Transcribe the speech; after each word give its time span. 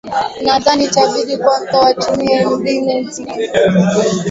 nadhani 0.45 0.83
itabidi 0.85 1.37
kwanza 1.37 1.77
watumie 1.79 2.45
mbinu 2.45 3.09
zingine 3.11 3.51